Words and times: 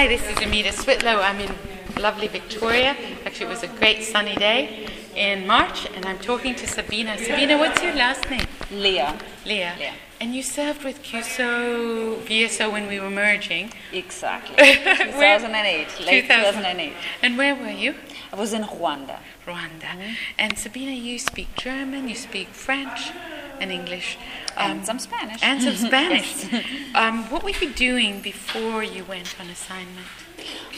Hi, 0.00 0.08
this 0.08 0.26
is 0.26 0.38
Amita 0.38 0.72
Switlow. 0.72 1.20
I'm 1.20 1.38
in 1.40 1.54
lovely 2.00 2.26
Victoria. 2.26 2.96
Actually, 3.26 3.44
it 3.44 3.48
was 3.50 3.62
a 3.62 3.68
great 3.68 4.02
sunny 4.02 4.34
day 4.34 4.88
in 5.14 5.46
March, 5.46 5.86
and 5.94 6.06
I'm 6.06 6.18
talking 6.18 6.54
to 6.54 6.66
Sabine. 6.66 7.18
Sabine, 7.18 7.58
what's 7.58 7.82
your 7.82 7.94
last 7.94 8.24
name? 8.30 8.46
Lehr. 8.70 9.20
Lehr. 9.44 9.76
Lehr. 9.76 9.92
And 10.18 10.34
you 10.34 10.42
served 10.42 10.84
with 10.84 11.02
CUSO, 11.02 12.16
VSO 12.22 12.72
when 12.72 12.86
we 12.86 12.98
were 12.98 13.10
merging. 13.10 13.74
Exactly. 13.92 14.56
2008. 14.56 16.00
Late 16.06 16.22
2008. 16.22 16.94
And 17.20 17.36
where 17.36 17.54
were 17.54 17.68
you? 17.68 17.94
I 18.32 18.36
was 18.36 18.54
in 18.54 18.62
Rwanda. 18.62 19.18
Rwanda. 19.46 19.82
Mm-hmm. 19.82 20.14
And 20.38 20.58
Sabine, 20.58 20.96
you 20.96 21.18
speak 21.18 21.54
German, 21.56 22.08
you 22.08 22.14
speak 22.14 22.48
French 22.48 23.12
and 23.60 23.70
English. 23.70 24.18
And 24.56 24.84
some 24.84 24.98
Spanish. 24.98 25.42
And 25.42 25.62
some 25.62 25.76
Spanish. 25.88 26.50
Yes. 26.52 26.64
um, 26.94 27.30
what 27.30 27.42
were 27.44 27.50
you 27.50 27.70
doing 27.70 28.20
before 28.20 28.82
you 28.82 29.04
went 29.04 29.38
on 29.40 29.48
assignment? 29.48 30.06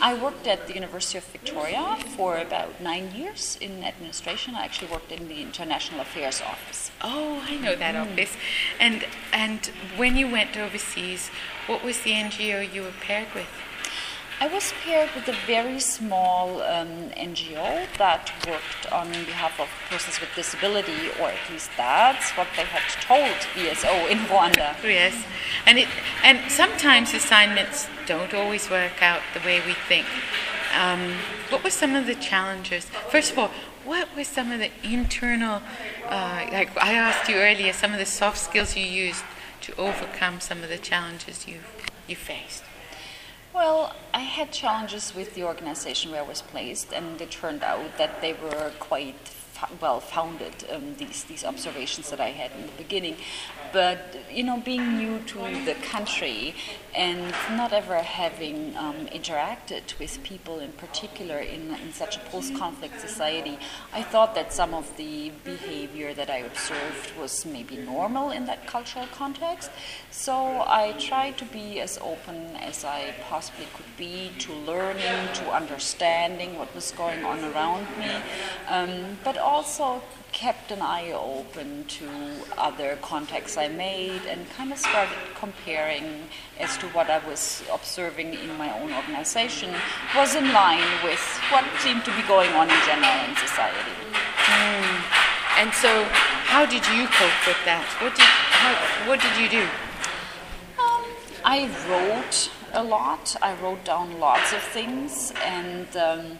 I 0.00 0.14
worked 0.14 0.46
at 0.46 0.66
the 0.66 0.72
University 0.74 1.18
of 1.18 1.24
Victoria 1.24 1.96
for 2.16 2.38
about 2.38 2.80
nine 2.80 3.14
years 3.14 3.58
in 3.60 3.84
administration. 3.84 4.54
I 4.54 4.64
actually 4.64 4.90
worked 4.90 5.12
in 5.12 5.28
the 5.28 5.42
International 5.42 6.00
Affairs 6.00 6.40
Office. 6.40 6.90
Oh, 7.02 7.44
I 7.46 7.56
know 7.56 7.74
Mm. 7.74 7.78
that 7.80 7.96
office. 7.96 8.32
And 8.80 9.04
and 9.32 9.60
when 9.98 10.16
you 10.16 10.26
went 10.30 10.56
overseas, 10.56 11.30
what 11.66 11.84
was 11.84 12.00
the 12.00 12.12
NGO 12.12 12.62
you 12.74 12.82
were 12.82 12.96
paired 13.02 13.28
with? 13.34 13.48
I 14.42 14.46
was 14.46 14.72
paired 14.82 15.10
with 15.14 15.28
a 15.28 15.36
very 15.46 15.78
small 15.80 16.62
um, 16.62 17.10
NGO 17.10 17.86
that 17.98 18.32
worked 18.48 18.90
on 18.90 19.10
behalf 19.26 19.60
of 19.60 19.68
persons 19.90 20.18
with 20.18 20.34
disability, 20.34 21.10
or 21.20 21.28
at 21.28 21.50
least 21.50 21.70
that's 21.76 22.30
what 22.30 22.46
they 22.56 22.64
had 22.64 22.80
told 23.02 23.36
VSO 23.52 24.10
in 24.10 24.16
Rwanda. 24.20 24.82
Yes, 24.82 25.26
and 25.66 25.78
it 25.78 25.88
and 26.24 26.50
sometimes 26.50 27.12
assignments 27.12 27.86
don't 28.06 28.32
always 28.32 28.70
work 28.70 29.02
out 29.02 29.20
the 29.34 29.40
way 29.40 29.60
we 29.60 29.74
think. 29.74 30.06
Um, 30.74 31.16
what 31.50 31.62
were 31.62 31.68
some 31.68 31.94
of 31.94 32.06
the 32.06 32.14
challenges? 32.14 32.86
First 33.10 33.32
of 33.32 33.38
all, 33.38 33.50
what 33.84 34.08
were 34.16 34.24
some 34.24 34.52
of 34.52 34.58
the 34.58 34.70
internal, 34.82 35.60
uh, 36.06 36.46
like 36.50 36.74
I 36.78 36.94
asked 36.94 37.28
you 37.28 37.36
earlier, 37.36 37.74
some 37.74 37.92
of 37.92 37.98
the 37.98 38.06
soft 38.06 38.38
skills 38.38 38.74
you 38.74 38.86
used 38.86 39.24
to 39.60 39.76
overcome 39.76 40.40
some 40.40 40.62
of 40.62 40.70
the 40.70 40.78
challenges 40.78 41.46
you 41.46 41.58
you 42.08 42.16
faced? 42.16 42.64
Well, 43.52 43.94
I 44.14 44.20
had 44.20 44.52
challenges 44.52 45.12
with 45.14 45.34
the 45.34 45.42
organization 45.42 46.12
where 46.12 46.20
I 46.20 46.26
was 46.26 46.40
placed, 46.40 46.92
and 46.92 47.20
it 47.20 47.32
turned 47.32 47.64
out 47.64 47.98
that 47.98 48.20
they 48.20 48.32
were 48.32 48.70
quite 48.78 49.16
well 49.80 50.00
founded. 50.00 50.64
Um, 50.72 50.94
these 50.96 51.24
these 51.24 51.44
observations 51.44 52.10
that 52.10 52.20
I 52.20 52.30
had 52.30 52.50
in 52.52 52.62
the 52.66 52.72
beginning, 52.78 53.16
but 53.72 54.16
you 54.32 54.44
know, 54.44 54.58
being 54.58 54.96
new 54.96 55.18
to 55.20 55.38
the 55.64 55.74
country 55.82 56.54
and 56.94 57.32
not 57.56 57.72
ever 57.72 57.98
having 57.98 58.76
um, 58.76 59.06
interacted 59.08 59.98
with 59.98 60.22
people 60.24 60.58
in 60.58 60.72
particular 60.72 61.38
in, 61.38 61.74
in 61.74 61.92
such 61.92 62.16
a 62.16 62.20
post-conflict 62.30 63.00
society, 63.00 63.58
I 63.92 64.02
thought 64.02 64.34
that 64.34 64.52
some 64.52 64.74
of 64.74 64.96
the 64.96 65.30
behavior 65.44 66.12
that 66.14 66.28
I 66.28 66.38
observed 66.38 67.16
was 67.18 67.46
maybe 67.46 67.76
normal 67.76 68.30
in 68.30 68.46
that 68.46 68.66
cultural 68.66 69.06
context. 69.14 69.70
So 70.10 70.34
I 70.66 70.94
tried 70.98 71.38
to 71.38 71.44
be 71.44 71.80
as 71.80 71.98
open 71.98 72.56
as 72.56 72.84
I 72.84 73.14
possibly 73.28 73.66
could 73.74 73.96
be 73.96 74.32
to 74.40 74.52
learning, 74.52 75.32
to 75.34 75.50
understanding 75.52 76.58
what 76.58 76.74
was 76.74 76.90
going 76.92 77.24
on 77.24 77.38
around 77.52 77.86
me, 77.98 78.10
um, 78.68 79.18
but 79.22 79.38
also 79.50 80.00
kept 80.30 80.70
an 80.70 80.80
eye 80.80 81.10
open 81.10 81.84
to 81.98 82.08
other 82.56 82.96
contacts 83.02 83.56
I 83.56 83.66
made 83.66 84.22
and 84.28 84.48
kind 84.50 84.72
of 84.72 84.78
started 84.78 85.18
comparing 85.34 86.04
as 86.60 86.78
to 86.78 86.86
what 86.94 87.10
I 87.10 87.18
was 87.26 87.64
observing 87.72 88.34
in 88.34 88.56
my 88.56 88.70
own 88.80 88.92
organization 88.92 89.74
was 90.14 90.36
in 90.36 90.52
line 90.52 90.86
with 91.02 91.20
what 91.50 91.64
seemed 91.80 92.04
to 92.04 92.14
be 92.14 92.22
going 92.28 92.50
on 92.52 92.70
in 92.70 92.80
general 92.86 93.16
in 93.28 93.34
society. 93.36 93.90
And 95.58 95.74
so, 95.74 96.04
how 96.46 96.64
did 96.64 96.86
you 96.94 97.06
cope 97.18 97.40
with 97.44 97.60
that? 97.64 97.84
What 98.00 98.14
did 98.14 98.30
how, 98.62 98.72
what 99.08 99.20
did 99.20 99.34
you 99.36 99.48
do? 99.50 99.64
Um, 100.78 101.04
I 101.44 101.68
wrote 101.90 102.50
a 102.72 102.82
lot. 102.82 103.36
I 103.42 103.54
wrote 103.60 103.84
down 103.84 104.20
lots 104.20 104.52
of 104.52 104.62
things, 104.62 105.34
and 105.44 105.88
um, 105.96 106.38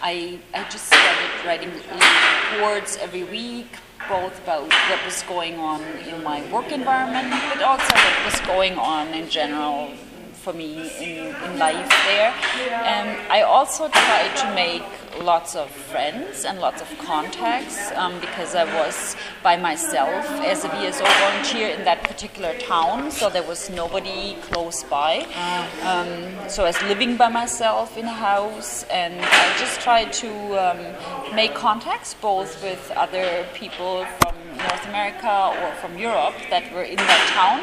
I 0.00 0.38
I 0.54 0.64
just 0.64 0.86
started 0.86 1.46
writing 1.46 1.70
reports 1.72 2.98
every 3.00 3.24
week, 3.24 3.66
both 4.08 4.40
about 4.42 4.68
what 4.68 5.04
was 5.04 5.22
going 5.22 5.58
on 5.58 5.82
in 6.06 6.22
my 6.22 6.40
work 6.52 6.70
environment, 6.70 7.30
but 7.52 7.62
also 7.62 7.94
what 7.94 8.24
was 8.24 8.40
going 8.42 8.78
on 8.78 9.08
in 9.08 9.28
general 9.28 9.90
for 10.48 10.56
me 10.56 10.90
in, 11.00 11.34
in 11.44 11.58
life 11.58 11.88
there. 12.06 12.32
And 12.70 13.08
I 13.30 13.42
also 13.42 13.88
tried 13.88 14.34
to 14.36 14.54
make 14.54 14.82
lots 15.22 15.54
of 15.54 15.68
friends 15.70 16.44
and 16.44 16.58
lots 16.58 16.80
of 16.80 16.88
contacts 16.98 17.92
um, 17.92 18.18
because 18.20 18.54
I 18.54 18.64
was 18.80 19.16
by 19.42 19.56
myself 19.56 20.24
as 20.52 20.64
a 20.64 20.68
VSO 20.68 21.04
volunteer 21.20 21.68
in 21.68 21.84
that 21.84 22.02
particular 22.04 22.54
town, 22.60 23.10
so 23.10 23.28
there 23.28 23.42
was 23.42 23.68
nobody 23.68 24.36
close 24.42 24.84
by. 24.84 25.26
Um, 25.82 26.48
so 26.48 26.62
I 26.62 26.68
was 26.68 26.82
living 26.82 27.16
by 27.16 27.28
myself 27.28 27.98
in 27.98 28.06
a 28.06 28.18
house, 28.30 28.84
and 28.84 29.14
I 29.20 29.58
just 29.58 29.80
tried 29.80 30.12
to 30.24 30.30
um, 30.64 30.80
make 31.34 31.54
contacts 31.54 32.14
both 32.14 32.62
with 32.62 32.90
other 32.96 33.44
people 33.54 34.06
from 34.20 34.34
North 34.56 34.86
America 34.88 35.54
or 35.62 35.72
from 35.76 35.98
Europe 35.98 36.34
that 36.50 36.72
were 36.72 36.82
in 36.82 36.96
that 36.96 37.24
town, 37.36 37.60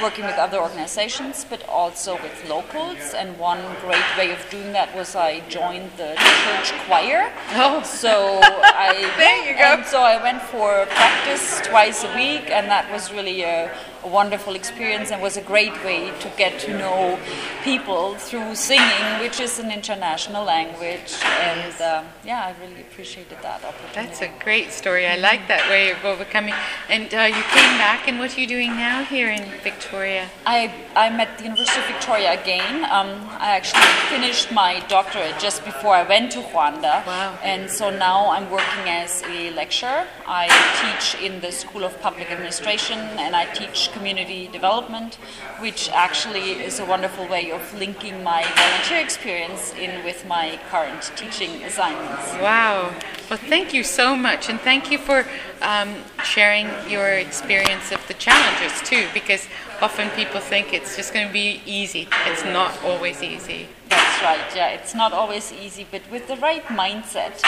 working 0.00 0.24
with 0.24 0.36
other 0.36 0.58
organizations, 0.58 1.44
but 1.48 1.68
also 1.68 2.14
with 2.22 2.48
locals. 2.48 3.14
And 3.14 3.38
one 3.38 3.60
great 3.80 4.04
way 4.16 4.32
of 4.32 4.38
doing 4.50 4.72
that 4.72 4.94
was 4.94 5.16
I 5.16 5.40
joined 5.48 5.90
the 5.96 6.14
church 6.16 6.72
choir. 6.86 7.32
Oh. 7.52 7.82
So 7.82 8.40
I 8.42 9.12
There 9.16 9.50
you 9.50 9.58
go. 9.58 9.64
And 9.64 9.86
so 9.86 10.02
I 10.02 10.22
went 10.22 10.42
for 10.42 10.86
practice 10.86 11.60
twice 11.64 12.04
a 12.04 12.14
week, 12.14 12.50
and 12.50 12.68
that 12.68 12.90
was 12.90 13.12
really 13.12 13.42
a, 13.42 13.70
a 14.04 14.08
wonderful 14.08 14.54
experience 14.54 15.10
and 15.10 15.22
was 15.22 15.36
a 15.36 15.42
great 15.42 15.72
way 15.84 16.12
to 16.20 16.28
get 16.36 16.58
to 16.60 16.76
know 16.76 17.18
people 17.62 18.14
through 18.16 18.54
singing, 18.54 19.20
which 19.20 19.40
is 19.40 19.58
an 19.58 19.70
international 19.70 20.44
language. 20.44 21.14
And 21.22 21.74
um, 21.80 22.06
yeah, 22.24 22.42
I 22.46 22.60
really 22.60 22.80
appreciated 22.80 23.38
that 23.42 23.64
opportunity. 23.64 23.94
That's 23.94 24.22
a 24.22 24.30
great 24.42 24.72
story. 24.72 25.06
I 25.06 25.16
like 25.16 25.46
that 25.48 25.68
way 25.68 25.90
of 25.90 26.04
overcoming. 26.04 26.54
And 26.88 27.12
uh, 27.14 27.22
you 27.22 27.42
came 27.58 27.74
back, 27.78 28.08
and 28.08 28.18
what 28.18 28.36
are 28.36 28.40
you 28.40 28.46
doing 28.46 28.70
now 28.70 29.04
here 29.04 29.30
in 29.30 29.44
Victoria? 29.62 30.28
I, 30.46 30.72
I'm 30.96 31.20
at 31.20 31.38
the 31.38 31.44
University 31.44 31.80
of 31.80 31.86
Victoria 31.86 32.40
again. 32.40 32.84
Um, 32.84 33.10
I 33.38 33.50
actually 33.56 33.82
finished 34.08 34.50
my 34.52 34.80
doctorate 34.88 35.38
just 35.38 35.64
before 35.64 35.94
I 35.94 36.02
went 36.02 36.32
to 36.32 36.40
Rwanda. 36.40 37.06
Wow. 37.06 37.38
And 37.42 37.70
so 37.70 37.90
now 37.90 38.30
I'm 38.30 38.50
working 38.50 38.88
as 38.88 39.22
a 39.24 39.50
lecturer. 39.50 40.06
I 40.26 40.48
teach 40.82 41.20
in 41.22 41.40
the 41.40 41.52
School 41.52 41.84
of 41.84 42.00
Public 42.00 42.30
Administration 42.30 42.98
and 42.98 43.36
I 43.36 43.44
teach 43.52 43.91
community 43.92 44.48
development, 44.48 45.14
which 45.60 45.90
actually 45.90 46.52
is 46.52 46.80
a 46.80 46.84
wonderful 46.84 47.26
way 47.28 47.50
of 47.50 47.62
linking 47.74 48.22
my 48.22 48.42
volunteer 48.56 48.98
experience 48.98 49.72
in 49.74 50.04
with 50.04 50.26
my 50.26 50.58
current 50.70 51.12
teaching 51.16 51.62
assignments. 51.64 52.32
Wow. 52.40 52.94
Well, 53.28 53.38
thank 53.38 53.72
you 53.72 53.84
so 53.84 54.16
much, 54.16 54.48
and 54.48 54.60
thank 54.60 54.90
you 54.90 54.98
for 54.98 55.26
um, 55.62 55.94
sharing 56.24 56.68
your 56.90 57.08
experience 57.08 57.92
of 57.92 58.06
the 58.08 58.14
challenges 58.14 58.80
too, 58.82 59.06
because 59.14 59.48
often 59.80 60.10
people 60.10 60.40
think 60.40 60.72
it's 60.72 60.96
just 60.96 61.14
going 61.14 61.26
to 61.26 61.32
be 61.32 61.62
easy. 61.64 62.08
It's 62.26 62.44
not 62.44 62.82
always 62.84 63.22
easy. 63.22 63.68
That's 63.88 64.22
right. 64.22 64.56
Yeah, 64.56 64.68
it's 64.68 64.94
not 64.94 65.12
always 65.12 65.52
easy, 65.52 65.86
but 65.90 66.02
with 66.10 66.28
the 66.28 66.36
right 66.36 66.64
mindset, 66.66 67.42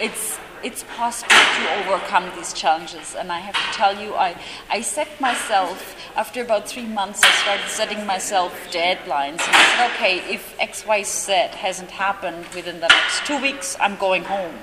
it's 0.00 0.38
it's 0.62 0.84
possible 0.94 1.30
to 1.30 1.62
overcome 1.80 2.30
these 2.36 2.52
challenges. 2.52 3.14
And 3.14 3.32
I 3.32 3.38
have 3.38 3.54
to 3.54 3.76
tell 3.76 3.98
you, 3.98 4.14
I 4.14 4.36
I 4.68 4.80
set 4.82 5.20
myself 5.20 5.96
after 6.16 6.42
about 6.42 6.68
three 6.68 6.86
months. 6.86 7.22
I 7.22 7.30
started 7.42 7.68
setting 7.68 8.06
myself 8.06 8.52
deadlines, 8.70 9.40
and 9.46 9.56
I 9.56 9.64
said, 9.76 9.90
okay, 9.94 10.16
if 10.32 10.54
X, 10.58 10.86
Y, 10.86 11.02
Z 11.02 11.32
hasn't 11.66 11.90
happened 11.90 12.46
within 12.54 12.80
the 12.80 12.88
next 12.88 13.24
two 13.26 13.40
weeks, 13.40 13.76
I'm 13.80 13.96
going 13.96 14.24
home. 14.24 14.54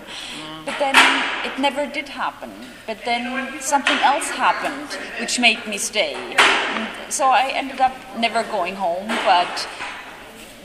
But 0.66 0.78
then 0.80 0.96
it 1.46 1.58
never 1.60 1.86
did 1.88 2.10
happen. 2.10 2.52
But 2.86 2.98
then 3.06 3.62
something 3.62 3.98
else 4.00 4.30
happened, 4.30 4.90
which 5.20 5.40
made 5.40 5.66
me 5.66 5.78
stay. 5.78 6.16
So 7.10 7.26
I 7.28 7.52
ended 7.56 7.80
up 7.80 7.96
never 8.18 8.44
going 8.44 8.76
home, 8.76 9.08
but 9.08 9.68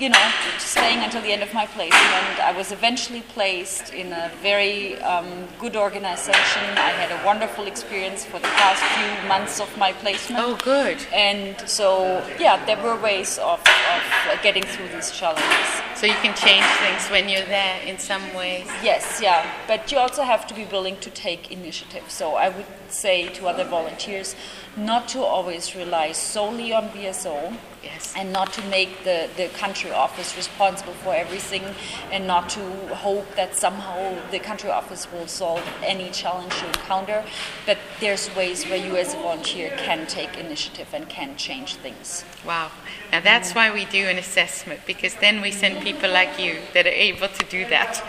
you 0.03 0.09
know, 0.09 0.33
staying 0.59 0.99
until 0.99 1.23
the 1.23 1.31
end 1.31 1.45
of 1.45 1.55
my 1.55 1.65
placement. 1.65 2.41
I 2.41 2.53
was 2.57 2.73
eventually 2.73 3.21
placed 3.21 3.95
in 3.95 4.13
a 4.13 4.33
very 4.43 5.01
um, 5.03 5.47
good 5.61 5.77
organization. 5.77 6.65
I 6.77 6.91
had 6.91 7.13
a 7.13 7.25
wonderful 7.25 7.69
experience 7.69 8.25
for 8.25 8.41
the 8.41 8.49
past 8.49 8.83
few 8.99 9.29
months 9.29 9.61
of 9.61 9.71
my 9.79 9.93
placement. 9.93 10.43
Oh, 10.45 10.57
good. 10.57 10.99
And 11.15 11.57
so, 11.69 12.27
yeah, 12.41 12.65
there 12.67 12.83
were 12.83 13.01
ways 13.01 13.39
of, 13.39 13.61
of 13.61 14.43
getting 14.43 14.65
through 14.65 14.89
these 14.89 15.13
challenges. 15.13 15.69
So 15.95 16.07
you 16.07 16.15
can 16.15 16.35
change 16.35 16.67
things 16.83 17.09
when 17.09 17.29
you're 17.29 17.47
there 17.47 17.81
in 17.87 17.97
some 17.97 18.23
ways. 18.35 18.67
Yes, 18.83 19.21
yeah, 19.23 19.49
but 19.69 19.93
you 19.93 19.99
also 19.99 20.25
have 20.25 20.49
to 20.49 20.55
be 20.55 20.65
willing 20.65 20.97
to 20.97 21.11
take 21.11 21.53
initiative. 21.53 22.11
So 22.11 22.35
I 22.35 22.49
would 22.49 22.67
say 22.89 23.29
to 23.35 23.47
other 23.47 23.63
volunteers 23.63 24.35
not 24.77 25.07
to 25.11 25.21
always 25.21 25.77
rely 25.77 26.11
solely 26.11 26.73
on 26.73 26.89
VSO, 26.89 27.57
Yes. 27.83 28.15
and 28.17 28.33
not 28.33 28.53
to 28.55 28.63
make 28.69 29.05
the, 29.05 29.29
the 29.37 29.49
country 29.49 29.91
office 29.93 30.37
responsible 30.37 30.93
for 30.95 31.15
everything 31.15 31.63
and 32.11 32.27
not 32.27 32.49
to 32.51 32.61
hope 32.95 33.35
that 33.37 33.55
somehow 33.55 34.17
the 34.31 34.39
country 34.39 34.71
office 34.71 35.11
will 35.13 35.27
solve 35.27 35.63
any 35.83 36.11
challenge 36.11 36.53
you 36.61 36.69
encounter 36.69 37.25
but 37.67 37.79
there's 38.01 38.35
ways 38.35 38.65
where 38.65 38.77
you 38.77 38.97
as 38.97 39.15
a 39.15 39.17
volunteer 39.19 39.71
can 39.79 40.07
take 40.07 40.37
initiative 40.37 40.89
and 40.93 41.09
can 41.09 41.37
change 41.37 41.77
things 41.77 42.25
Wow. 42.45 42.71
Now 43.13 43.21
that's 43.21 43.55
why 43.55 43.73
we 43.73 43.85
do 43.85 44.07
an 44.09 44.19
assessment 44.19 44.81
because 44.87 45.15
then 45.17 45.41
we 45.41 45.51
send 45.51 45.83
people 45.83 46.11
like 46.11 46.41
you 46.41 46.59
that 46.75 46.87
are 46.87 46.89
able 46.89 47.29
to 47.29 47.45
do 47.47 47.69
that. 47.69 48.03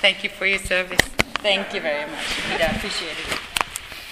Thank 0.00 0.24
you 0.24 0.30
for 0.30 0.46
your 0.46 0.58
service. 0.58 1.00
thank 1.40 1.74
you 1.74 1.80
very 1.80 2.10
much 2.10 2.24
I 2.48 2.76
appreciate 2.76 3.10
it 3.10 3.43